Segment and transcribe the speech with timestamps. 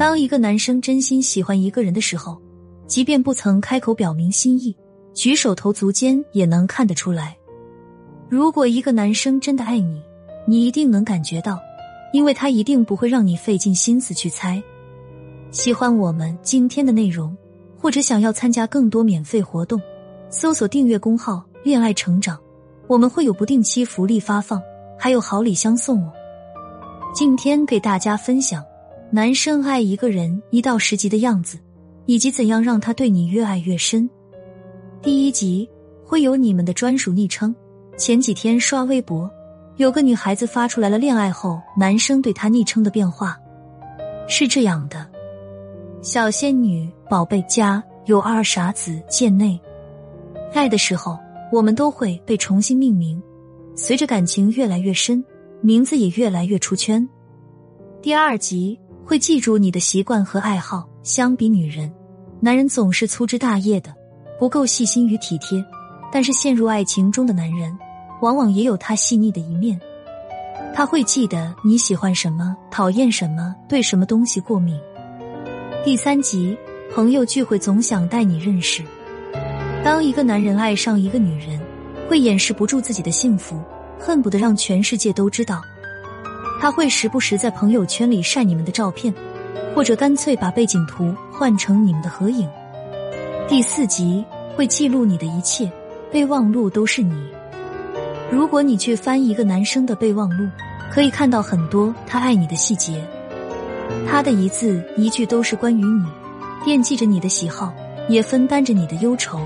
[0.00, 2.40] 当一个男生真心喜欢一个人的时候，
[2.86, 4.74] 即便不曾开口表明心意，
[5.12, 7.36] 举手投足间也能看得出来。
[8.26, 10.00] 如果一个男生真的爱你，
[10.46, 11.60] 你一定能感觉到，
[12.14, 14.62] 因为他一定不会让你费尽心思去猜。
[15.50, 17.36] 喜欢我们今天的内容，
[17.76, 19.78] 或者想要参加更多免费活动，
[20.30, 22.38] 搜索订阅公号“恋爱成长”，
[22.88, 24.62] 我们会有不定期福利发放，
[24.98, 26.10] 还有好礼相送哦。
[27.14, 28.64] 今天给大家分享
[29.12, 31.58] 男生爱一个人一到十级的样子，
[32.06, 34.08] 以及怎样让他对你越爱越深。
[35.02, 35.68] 第一集
[36.04, 37.52] 会有你们的专属昵称。
[37.98, 39.28] 前几天刷微博，
[39.78, 43.36] 有个女孩子发出来了恋爱后男生对她昵称的变化，
[44.28, 45.04] 是这样的：
[46.02, 49.60] 小仙女、宝贝家、有二傻子、贱内。
[50.54, 51.18] 爱的时候，
[51.50, 53.20] 我们都会被重新命名，
[53.74, 55.24] 随着感情越来越深。
[55.62, 57.06] 名字也越来越出圈。
[58.00, 60.88] 第二集会记住你的习惯和爱好。
[61.02, 61.90] 相比女人，
[62.40, 63.94] 男人总是粗枝大叶的，
[64.38, 65.64] 不够细心与体贴。
[66.12, 67.76] 但是陷入爱情中的男人，
[68.20, 69.80] 往往也有他细腻的一面。
[70.74, 74.78] 他会记得你喜欢什么，讨厌什么，对什么东西过敏。
[75.84, 76.56] 第三集
[76.92, 78.82] 朋友聚会总想带你认识。
[79.82, 81.60] 当一个男人爱上一个女人，
[82.08, 83.60] 会掩饰不住自己的幸福。
[84.02, 85.60] 恨不得让全世界都知道，
[86.60, 89.12] 他会时不时在朋友圈里晒你们的照片，
[89.74, 92.46] 或者干脆把背景图换成你们的合影。
[93.48, 94.22] 第四集
[94.54, 95.72] 会记录你的一切，
[96.12, 97.14] 备忘录都是你。
[98.30, 100.46] 如果你去翻一个男生的备忘录，
[100.92, 103.02] 可以看到很多他爱你的细节，
[104.06, 106.04] 他的一字一句都是关于你，
[106.62, 107.72] 惦记着你的喜好，
[108.06, 109.40] 也分担着你的忧愁。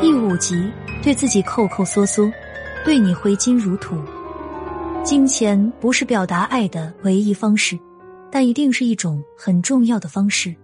[0.00, 0.68] 第五集
[1.04, 2.28] 对自己抠抠缩缩。
[2.82, 3.94] 对你挥金如土，
[5.02, 7.78] 金钱不是表达爱的唯一方式，
[8.30, 10.54] 但一定是一种很重要的方式。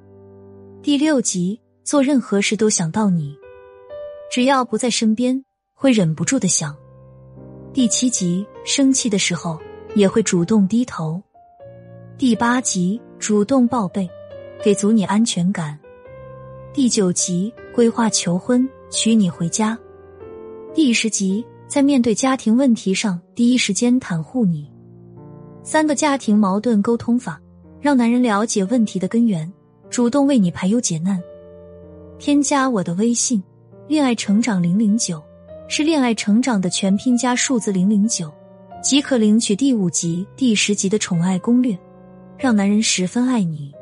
[0.82, 3.34] 第六集，做任何事都想到你，
[4.30, 5.42] 只要不在身边，
[5.74, 6.76] 会忍不住的想。
[7.72, 9.58] 第七集，生气的时候
[9.94, 11.20] 也会主动低头。
[12.18, 14.08] 第八集，主动报备，
[14.62, 15.78] 给足你安全感。
[16.74, 19.76] 第九集，规划求婚，娶你回家。
[20.74, 21.44] 第十集。
[21.68, 24.70] 在面对家庭问题上，第一时间袒护你。
[25.62, 27.40] 三个家庭矛盾沟通法，
[27.80, 29.52] 让男人了解问题的根源，
[29.90, 31.20] 主动为你排忧解难。
[32.18, 33.42] 添加我的微信
[33.88, 35.20] “恋爱成长零零九”，
[35.68, 38.32] 是恋爱成长的全拼加数字零零九，
[38.80, 41.76] 即可领取第五集、第十集的宠爱攻略，
[42.38, 43.72] 让男人十分爱你。